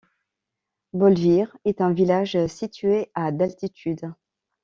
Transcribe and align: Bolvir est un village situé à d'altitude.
Bolvir 0.93 1.55
est 1.63 1.79
un 1.79 1.93
village 1.93 2.47
situé 2.47 3.11
à 3.13 3.31
d'altitude. 3.31 4.11